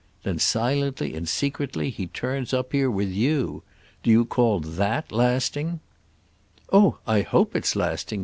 Then 0.23 0.39
silently 0.39 1.13
and 1.15 1.29
secretly 1.29 1.91
he 1.91 2.07
turns 2.07 2.55
up 2.55 2.71
here 2.71 2.89
with 2.89 3.09
you. 3.11 3.61
Do 4.01 4.09
you 4.09 4.25
call 4.25 4.59
that 4.59 5.11
'lasting'?" 5.11 5.79
"Oh 6.73 6.97
I 7.05 7.21
hope 7.21 7.55
it's 7.55 7.75
lasting!" 7.75 8.19